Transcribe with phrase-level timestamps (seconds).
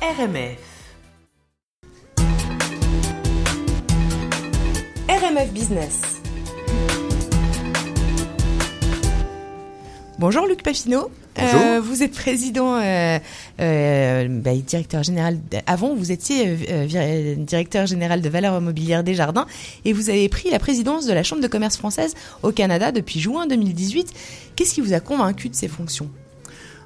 [0.00, 0.58] RMF.
[5.08, 6.20] RMF Business.
[10.20, 11.10] Bonjour Luc Pafineau.
[11.34, 11.60] Bonjour.
[11.60, 13.18] Euh, vous êtes président, euh,
[13.60, 15.40] euh, bah, directeur général.
[15.66, 19.46] avant, vous étiez euh, directeur général de valeurs immobilières des Jardins
[19.84, 23.18] et vous avez pris la présidence de la Chambre de commerce française au Canada depuis
[23.18, 24.12] juin 2018.
[24.54, 26.08] Qu'est-ce qui vous a convaincu de ces fonctions?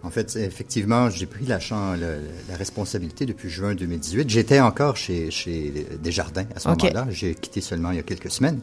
[0.04, 1.58] En fait, effectivement, j'ai pris la,
[1.96, 4.28] le- la responsabilité depuis juin 2018.
[4.28, 7.06] J'étais encore chez, chez Desjardins à ce moment-là.
[7.10, 8.60] J'ai quitté seulement il y a quelques semaines.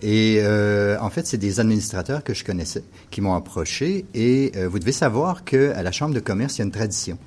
[0.00, 4.06] Et euh, en fait, c'est des administrateurs que je connaissais qui m'ont approché.
[4.14, 7.18] Et euh, vous devez savoir qu'à la Chambre de commerce, il y a une tradition.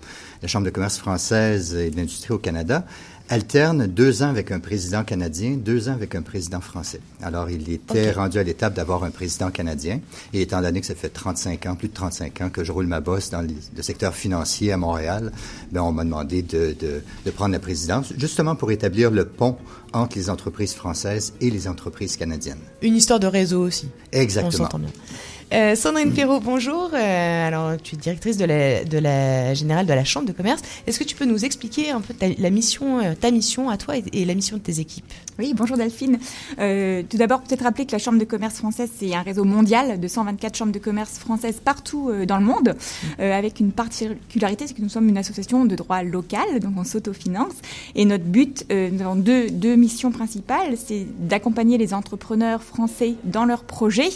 [0.41, 2.85] La Chambre de commerce française et d'industrie au Canada
[3.30, 6.99] alterne deux ans avec un président canadien, deux ans avec un président français.
[7.21, 9.99] Alors, il était rendu à l'étape d'avoir un président canadien.
[10.34, 12.88] Et étant donné que ça fait 35 ans, plus de 35 ans que je roule
[12.88, 15.31] ma bosse dans les- le secteur financier à Montréal,
[15.71, 19.57] ben, on m'a demandé de, de, de prendre la présidence, justement pour établir le pont
[19.93, 22.60] entre les entreprises françaises et les entreprises canadiennes.
[22.82, 23.88] Une histoire de réseau aussi.
[24.13, 24.51] On Exactement.
[24.51, 24.90] s'entend bien.
[25.54, 26.91] Euh, Sandrine Perrault, bonjour.
[26.94, 30.62] Euh, alors, tu es directrice de la, de la générale de la Chambre de commerce.
[30.88, 33.76] Est-ce que tu peux nous expliquer un peu ta, la mission, euh, ta mission à
[33.77, 35.12] toi et, et la mission de tes équipes?
[35.40, 36.20] Oui, bonjour Delphine.
[36.60, 39.99] Euh, tout d'abord, peut-être rappeler que la Chambre de commerce française, c'est un réseau mondial
[39.99, 42.76] de 124 chambres de commerce françaises partout dans le monde,
[43.20, 46.84] euh, avec une particularité, c'est que nous sommes une association de droit local, donc on
[46.84, 47.54] s'autofinance.
[47.96, 53.16] Et notre but, euh, nous avons deux, deux missions principales, c'est d'accompagner les entrepreneurs français
[53.24, 54.10] dans leurs projets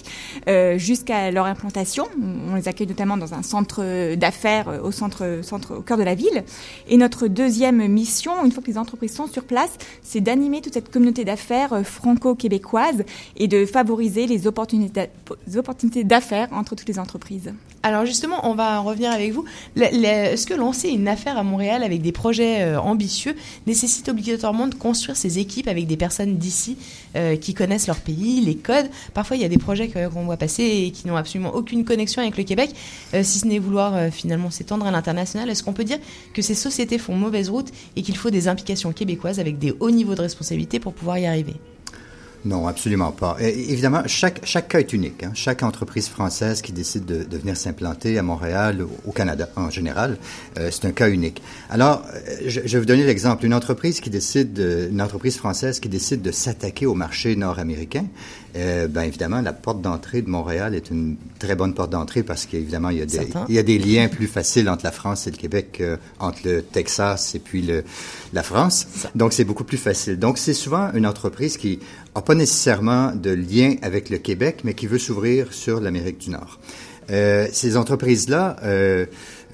[0.47, 0.77] euh,
[1.25, 2.05] jusqu'à leur implantation.
[2.49, 6.03] On les accueille notamment dans un centre d'affaires euh, au centre, centre, au cœur de
[6.03, 6.43] la ville.
[6.87, 9.71] Et notre deuxième mission, une fois que les entreprises sont sur place,
[10.03, 13.03] c'est d'animer toute cette communauté d'affaires euh, franco-québécoise
[13.37, 17.53] et de favoriser les opportunités d'affaires entre toutes les entreprises.
[17.85, 19.45] Alors justement, on va en revenir avec vous.
[19.79, 23.35] Est-ce que lancer une affaire à Montréal avec des projets euh, ambitieux
[23.67, 26.77] nécessite obligatoirement de construire ses équipes avec des personnes d'ici
[27.15, 28.89] euh, qui connaissent leur pays, les codes?
[29.13, 32.23] Parfois, il y a des projets qu'on voit passer et qui n'ont absolument aucune connexion
[32.23, 32.71] avec le Québec,
[33.13, 35.47] euh, si ce n'est vouloir finalement s'étendre à l'international.
[35.51, 35.99] Est-ce qu'on peut dire
[36.33, 39.91] que ces sociétés font mauvaise route et qu'il faut des implications québécoises avec des hauts
[39.91, 41.53] niveaux de responsabilité pour pouvoir y arriver?
[42.45, 43.37] Non, absolument pas.
[43.41, 45.23] Euh, évidemment, chaque, chaque cas est unique.
[45.23, 45.31] hein.
[45.33, 49.71] Chaque entreprise française qui décide de, de venir s'implanter à Montréal, au, au Canada en
[49.71, 50.17] général,
[50.59, 51.41] euh, c'est un cas unique.
[51.71, 53.45] Alors, euh, je, je vais vous donner l'exemple.
[53.45, 58.05] Une entreprise qui décide, de- une entreprise française qui décide de s'attaquer au marché nord-américain,
[58.55, 62.45] euh, ben évidemment, la porte d'entrée de Montréal est une très bonne porte d'entrée parce
[62.45, 63.17] qu'évidemment, il y a des,
[63.49, 65.81] il y a des liens plus faciles entre la France et le Québec
[66.19, 67.83] qu'entre le Texas et puis le,
[68.33, 68.85] la France.
[69.15, 70.19] Donc, c'est beaucoup plus facile.
[70.19, 71.79] Donc, c'est souvent une entreprise qui
[72.21, 76.59] pas nécessairement de lien avec le Québec, mais qui veut s'ouvrir sur l'Amérique du Nord.
[77.11, 79.05] Euh, ces entreprises-là, euh,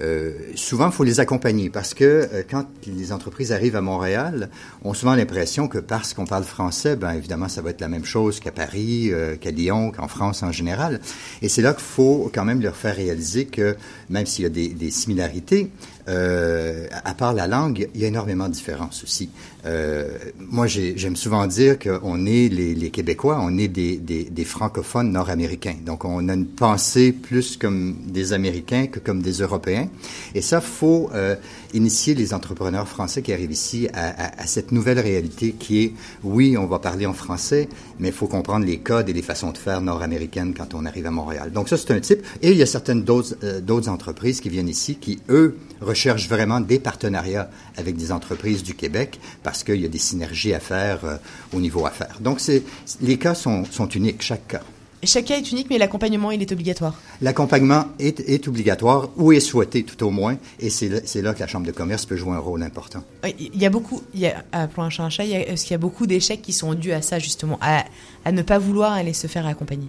[0.02, 4.50] euh, souvent, il faut les accompagner parce que euh, quand les entreprises arrivent à Montréal,
[4.82, 7.88] on a souvent l'impression que parce qu'on parle français, ben évidemment, ça va être la
[7.88, 11.00] même chose qu'à Paris, euh, qu'à Lyon, qu'en France en général.
[11.40, 13.76] Et c'est là qu'il faut quand même leur faire réaliser que
[14.10, 15.70] même s'il y a des, des similarités,
[16.08, 19.30] euh, à part la langue, il y a énormément de différences aussi.
[19.66, 20.08] Euh,
[20.40, 24.44] moi, j'ai- j'aime souvent dire qu'on est les, les Québécois, on est des, des, des
[24.44, 25.76] francophones nord-américains.
[25.86, 29.88] Donc, on a une pensée plus comme des Américains que comme des Européens.
[30.34, 31.36] Et ça, faut euh,
[31.74, 35.92] initier les entrepreneurs français qui arrivent ici à, cette nouvelle réalité qui est,
[36.22, 39.52] oui, on va parler en français, mais il faut comprendre les codes et les façons
[39.52, 41.52] de faire nord-américaines quand on arrive à Montréal.
[41.52, 42.22] Donc, ça, c'est un type.
[42.42, 46.60] Et il y a certaines d'autres euh, entreprises qui viennent ici qui, eux, recherchent vraiment
[46.60, 51.04] des partenariats avec des entreprises du Québec parce qu'il y a des synergies à faire
[51.04, 51.16] euh,
[51.54, 52.18] au niveau affaires.
[52.20, 52.40] Donc,
[53.00, 54.62] les cas sont, sont uniques, chaque cas.
[55.04, 57.00] Chaque cas est unique, mais l'accompagnement, il est obligatoire.
[57.20, 60.88] L'accompagnement est, est obligatoire ou est souhaité tout au moins, et c'est
[61.22, 63.02] là, que la Chambre de commerce peut jouer un rôle important.
[63.40, 65.40] Il y a beaucoup, il y a, appelons un chat un chat, il y a,
[65.40, 67.84] est-ce qu'il y a beaucoup d'échecs qui sont dus à ça, justement, à,
[68.24, 69.88] à ne pas vouloir aller se faire accompagner?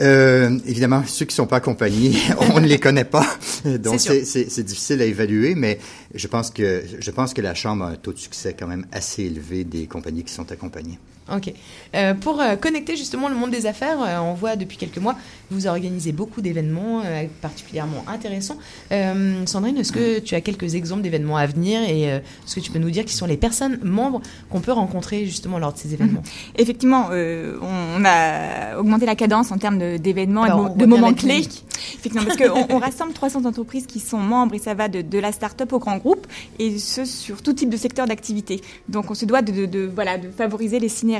[0.00, 2.14] Euh, évidemment, ceux qui sont pas accompagnés,
[2.54, 3.26] on ne les connaît pas,
[3.66, 5.78] donc c'est difficile à évaluer, mais
[6.14, 8.86] je pense que je pense que la Chambre a un taux de succès quand même
[8.92, 10.98] assez élevé des compagnies qui sont accompagnées.
[11.34, 11.52] Ok.
[11.94, 15.16] Euh, pour euh, connecter justement le monde des affaires, euh, on voit depuis quelques mois,
[15.50, 17.02] vous organisez beaucoup d'événements
[17.40, 18.56] particulièrement intéressants.
[19.46, 22.78] Sandrine, est-ce que tu as quelques exemples d'événements à venir et est-ce que tu peux
[22.78, 26.22] nous dire qui sont les personnes membres qu'on peut rencontrer justement lors de ces événements?
[26.56, 31.48] Effectivement, on, a augmenté la cadence en termes d'événements et de, moments clés.
[31.94, 35.18] Effectivement, parce qu'on on rassemble 300 entreprises qui sont membres et ça va de, de
[35.18, 36.26] la start-up au grand groupe
[36.58, 38.60] et ce sur tout type de secteur d'activité.
[38.88, 41.19] Donc on se doit de, de, de, voilà, de favoriser les synergies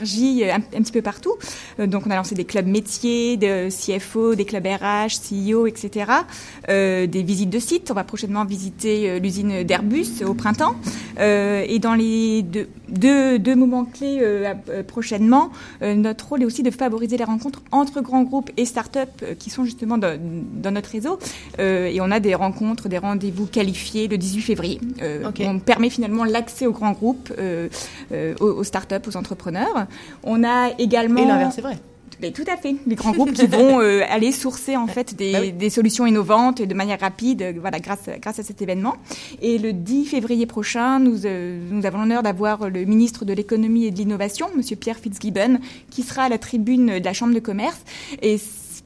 [0.50, 1.34] un, un petit peu partout.
[1.78, 6.12] Euh, donc on a lancé des clubs métiers, de CFO, des clubs RH, CEO, etc.
[6.68, 7.90] Euh, des visites de sites.
[7.90, 10.76] On va prochainement visiter euh, l'usine d'Airbus au printemps.
[11.18, 15.50] Euh, et dans les deux, deux, deux moments clés euh, euh, prochainement,
[15.82, 19.08] notre rôle est aussi de favoriser les rencontres entre grands groupes et start-up
[19.38, 21.18] qui sont justement dans, dans notre réseau.
[21.58, 24.80] et on a des rencontres, des rendez-vous qualifiés le 18 février.
[25.26, 25.46] Okay.
[25.46, 27.32] On permet finalement l'accès aux grands groupes,
[28.40, 29.79] aux, aux start-up, aux entrepreneurs.
[30.22, 31.22] On a également...
[31.22, 31.78] Et l'inverse, c'est vrai.
[32.20, 32.76] Mais tout à fait.
[32.86, 35.52] Les grands groupes qui vont euh, aller sourcer en fait des, bah oui.
[35.52, 38.96] des, solutions innovantes de manière rapide, voilà, grâce, grâce à cet événement.
[39.40, 43.86] Et le 10 février prochain, nous, euh, nous avons l'honneur d'avoir le ministre de l'économie
[43.86, 45.58] et de l'innovation, Monsieur Pierre Fitzgibbon,
[45.90, 47.80] qui sera à la tribune de la Chambre de commerce.
[48.22, 48.38] Et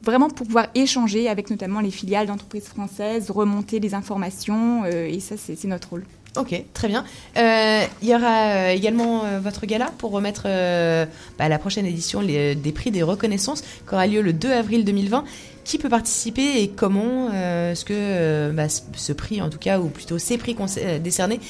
[0.03, 5.19] vraiment pour pouvoir échanger avec notamment les filiales d'entreprises françaises, remonter les informations, euh, et
[5.21, 6.05] ça, c'est notre rôle.
[6.37, 7.05] Ok, très bien.
[7.37, 11.07] Euh, il y aura également euh, votre gala pour remettre euh,
[11.39, 14.85] bah, la prochaine édition les, des prix des reconnaissances qui aura lieu le 2 avril
[14.85, 15.25] 2020.
[15.65, 20.19] Qui peut participer et comment est-ce que bah, ce prix, en tout cas, ou plutôt
[20.19, 20.55] ces prix
[21.03, 21.41] décernés,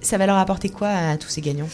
[0.00, 1.68] ça va leur apporter quoi à tous ces gagnants?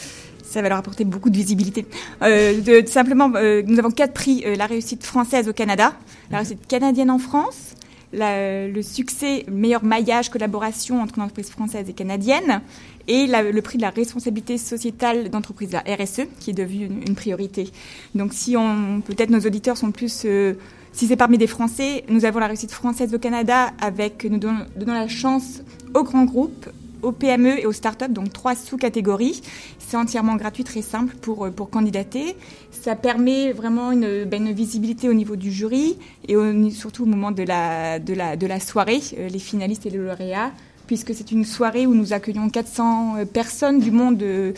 [0.51, 1.85] Ça va leur apporter beaucoup de visibilité.
[2.21, 5.93] Euh, de, simplement, euh, nous avons quatre prix euh, la réussite française au Canada,
[6.29, 7.75] la réussite canadienne en France,
[8.13, 12.61] la, le succès, le meilleur maillage, collaboration entre une entreprise française et canadienne,
[13.07, 17.15] et le prix de la responsabilité sociétale d'entreprise, la RSE, qui est devenue une, une,
[17.15, 17.69] priorité.
[18.15, 20.53] Donc, si on, peut-être nos auditeurs sont plus euh,
[20.93, 24.65] si c'est parmi des Français, nous avons la réussite française au Canada avec nous donnons,
[24.75, 25.61] donnons la chance
[25.93, 26.69] aux grands groupes,
[27.03, 29.41] aux PME et aux startups, donc trois sous-catégories.
[29.79, 32.35] C'est entièrement gratuit, très simple pour, pour candidater.
[32.71, 36.35] Ça permet vraiment une, ben, une visibilité au niveau du jury et
[36.71, 39.97] surtout au moment de la, de la, de la soirée, euh, les finalistes et les
[39.97, 40.51] lauréats
[40.87, 44.51] puisque c'est une soirée où nous accueillons 400 personnes du monde, euh,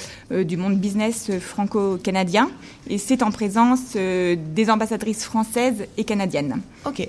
[0.43, 2.49] du monde business franco-canadien.
[2.89, 6.59] Et c'est en présence euh, des ambassadrices françaises et canadiennes.
[6.87, 7.07] Ok.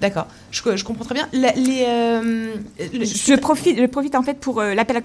[0.00, 1.28] D'accord, je, je, comprends très bien.
[1.32, 2.54] La, les, euh,
[2.92, 5.00] le, je, profite, je profite en fait pour euh, l'appel à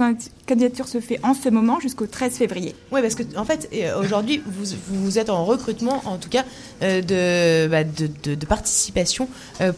[0.47, 2.75] candidature se fait en ce moment jusqu'au 13 février.
[2.91, 3.69] Oui, parce que en fait
[3.99, 6.43] aujourd'hui vous, vous êtes en recrutement, en tout cas
[6.81, 9.29] euh, de, bah, de, de, de, participation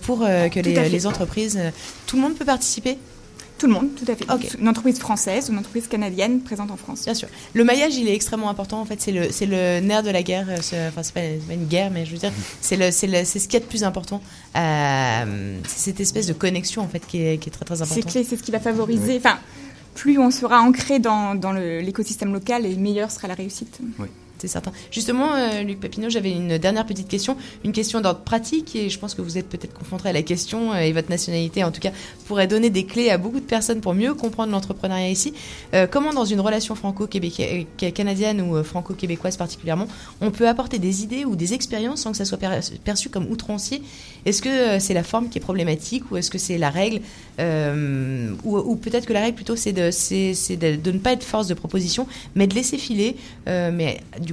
[0.01, 1.59] pour que les, les, entreprises,
[2.07, 2.97] tout le monde peut participer?
[3.61, 4.27] Tout le monde, tout à fait.
[4.27, 4.49] Okay.
[4.59, 7.03] Une entreprise française ou une entreprise canadienne présente en France.
[7.03, 7.27] Bien sûr.
[7.53, 8.81] Le maillage, il est extrêmement important.
[8.81, 10.47] En fait, c'est le, c'est le nerf de la guerre.
[10.49, 13.37] Enfin, c'est pas, pas une guerre, mais je veux dire, c'est, le, c'est, le, c'est
[13.37, 14.19] ce qu'il y a de plus important.
[14.55, 18.03] Euh, c'est cette espèce de connexion, en fait, qui est, qui est très, très importante.
[18.03, 19.17] C'est clé, c'est ce qui va favoriser.
[19.17, 19.37] Enfin,
[19.93, 23.77] plus on sera ancré dans, dans l'écosystème local, et meilleure sera la réussite.
[23.99, 24.07] Oui
[24.41, 24.71] c'est certain.
[24.89, 28.97] Justement, euh, Luc Papineau, j'avais une dernière petite question, une question d'ordre pratique, et je
[28.97, 31.79] pense que vous êtes peut-être confronté à la question, euh, et votre nationalité, en tout
[31.79, 31.91] cas,
[32.25, 35.33] pourrait donner des clés à beaucoup de personnes pour mieux comprendre l'entrepreneuriat ici.
[35.75, 39.87] Euh, comment, dans une relation franco-canadienne ou franco-québécoise particulièrement,
[40.21, 42.39] on peut apporter des idées ou des expériences sans que ça soit
[42.83, 43.83] perçu comme outrancier?
[44.25, 47.01] Est-ce que c'est la forme qui est problématique, ou est-ce que c'est la règle
[47.39, 52.47] Ou, peut-être que la règle, plutôt, c'est de, ne pas être force de proposition, mais
[52.47, 53.15] de laisser filer,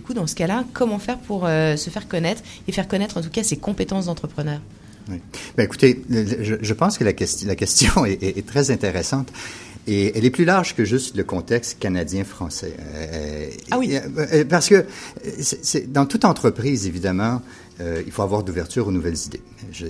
[0.00, 3.22] coup, dans ce cas-là, comment faire pour euh, se faire connaître et faire connaître en
[3.22, 4.60] tout cas ses compétences d'entrepreneur?
[5.10, 5.20] Oui.
[5.56, 9.32] Ben, écoutez, je, je, pense que la, question, la question est, est, est, très intéressante.
[9.88, 12.74] Et elle est plus large que juste le contexte canadien-français.
[12.78, 13.96] Euh, ah oui.
[13.96, 14.84] Euh, parce que
[15.86, 17.40] dans toute entreprise, évidemment,
[17.80, 19.40] euh, il faut avoir d'ouverture aux nouvelles idées.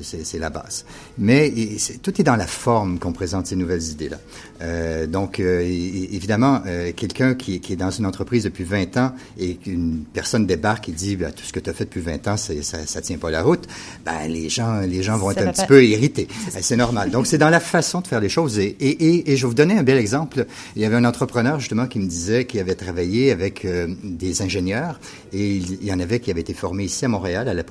[0.02, 0.84] C'est la base.
[1.16, 4.18] Mais est, tout est dans la forme qu'on présente ces nouvelles idées-là.
[4.60, 6.62] Euh, donc, euh, évidemment,
[6.96, 10.92] quelqu'un qui, qui, est dans une entreprise depuis 20 ans et qu'une personne débarque et
[10.92, 13.30] dit ben, tout ce que tu as fait depuis 20 ans, ça, ça tient pas
[13.30, 13.66] la route,
[14.04, 16.28] ben, les gens, les gens vont ça être un petit peu irrités.
[16.60, 17.10] C'est normal.
[17.10, 18.58] Donc, c'est dans la façon de faire les choses.
[18.58, 20.46] Et, et, et, et, je vais vous donner un bel exemple.
[20.76, 23.66] Il y avait un entrepreneur, justement, qui me disait qu'il avait travaillé avec
[24.02, 25.00] des ingénieurs
[25.32, 27.64] et il, il y en avait qui avaient été formés ici à Montréal, à la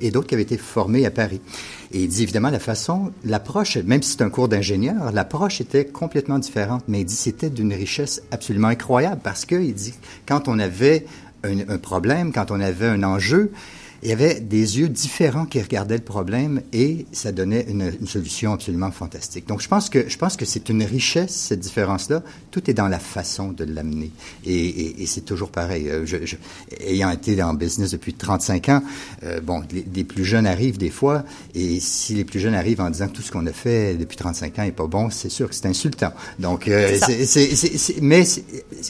[0.00, 1.40] Et d'autres qui avaient été formés à Paris.
[1.92, 5.84] Et il dit évidemment la façon, l'approche, même si c'est un cours d'ingénieur, l'approche était
[5.84, 6.84] complètement différente.
[6.88, 9.94] Mais il dit c'était d'une richesse absolument incroyable parce que il dit
[10.26, 11.06] quand on avait
[11.44, 13.52] un problème, quand on avait un enjeu,
[14.04, 18.06] il y avait des yeux différents qui regardaient le problème et ça donnait une, une
[18.06, 19.48] solution absolument fantastique.
[19.48, 22.22] Donc, je pense que je pense que c'est une richesse cette différence-là.
[22.50, 24.10] Tout est dans la façon de l'amener
[24.44, 25.90] et, et, et c'est toujours pareil.
[26.04, 26.36] Je, je,
[26.80, 28.82] ayant été en business depuis 35 ans,
[29.22, 32.82] euh, bon, les, les, plus jeunes arrivent des fois et si les plus jeunes arrivent
[32.82, 35.30] en disant que tout ce qu'on a fait depuis 35 ans est pas bon, c'est
[35.30, 36.12] sûr que c'est insultant.
[36.38, 38.24] Donc, euh, c'est, c'est, mais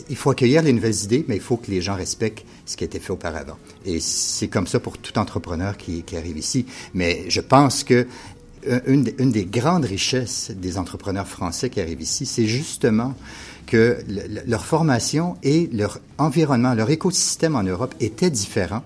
[0.08, 2.84] il faut accueillir les nouvelles idées, mais il faut que les gens respectent ce qui
[2.84, 3.58] a été fait auparavant.
[3.84, 6.66] Et c'est comme ça pour tout entrepreneur qui, qui, arrive ici.
[6.94, 8.08] Mais je pense que
[8.86, 13.14] une, une, des grandes richesses des entrepreneurs français qui arrivent ici, c'est justement
[13.66, 13.98] que
[14.46, 18.82] leur formation et leur environnement, leur écosystème en Europe étaient différents.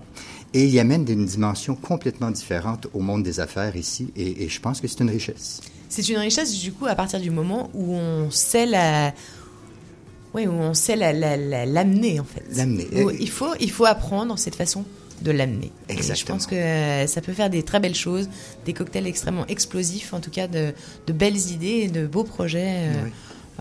[0.53, 4.11] Et ils amènent une dimension complètement différente au monde des affaires ici.
[4.15, 5.61] Et, et je pense que c'est une richesse.
[5.89, 9.13] C'est une richesse, du coup, à partir du moment où on sait la,
[10.33, 12.43] oui, où on sait l'amener en fait.
[12.55, 12.87] L'amener.
[13.19, 14.85] Il faut, il faut apprendre cette façon
[15.21, 15.71] de l'amener.
[15.87, 16.19] Exactement.
[16.19, 18.29] je pense que euh, ça peut faire des très belles choses,
[18.65, 20.73] des cocktails extrêmement explosifs, en tout cas de,
[21.07, 22.67] de belles idées et de beaux projets.
[22.67, 23.07] Euh,